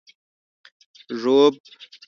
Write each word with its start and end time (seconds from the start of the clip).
ږوب 1.21 1.55